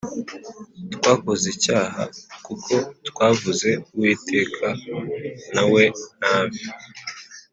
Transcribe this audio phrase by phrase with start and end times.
[0.95, 2.03] Twakoze icyaha
[2.45, 2.73] kuko
[3.09, 4.67] twavuze Uwiteka
[5.53, 5.83] nawe
[6.21, 6.61] nabi